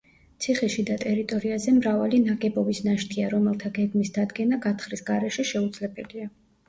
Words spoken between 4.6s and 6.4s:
გათხრის გარეშე შეუძლებელია.